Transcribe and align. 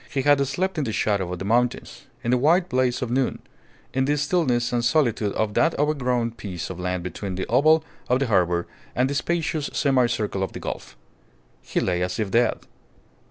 He 0.09 0.23
had 0.23 0.47
slept 0.47 0.79
in 0.79 0.83
the 0.83 0.91
shadow 0.91 1.31
of 1.31 1.37
the 1.37 1.45
mountains, 1.45 2.07
in 2.23 2.31
the 2.31 2.37
white 2.39 2.67
blaze 2.69 3.03
of 3.03 3.11
noon, 3.11 3.37
in 3.93 4.05
the 4.05 4.17
stillness 4.17 4.73
and 4.73 4.83
solitude 4.83 5.31
of 5.33 5.53
that 5.53 5.77
overgrown 5.77 6.31
piece 6.31 6.71
of 6.71 6.79
land 6.79 7.03
between 7.03 7.35
the 7.35 7.45
oval 7.45 7.83
of 8.09 8.17
the 8.17 8.25
harbour 8.25 8.65
and 8.95 9.11
the 9.11 9.13
spacious 9.13 9.69
semi 9.73 10.07
circle 10.07 10.41
of 10.41 10.53
the 10.53 10.59
gulf. 10.59 10.97
He 11.61 11.79
lay 11.79 12.01
as 12.01 12.17
if 12.19 12.31
dead. 12.31 12.61